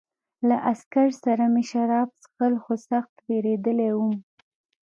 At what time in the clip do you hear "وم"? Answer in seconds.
3.95-4.13